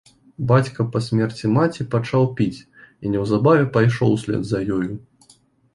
Бацька 0.51 0.85
па 0.95 1.01
смерці 1.07 1.51
маці 1.57 1.87
пачаў 1.97 2.25
піць 2.41 2.59
і 2.59 3.05
неўзабаве 3.17 3.69
пайшоў 3.79 4.09
услед 4.19 4.43
за 4.55 4.59
ёю. 4.81 4.93